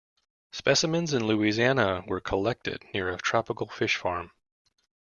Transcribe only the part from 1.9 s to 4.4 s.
were collected near a tropical fish farm.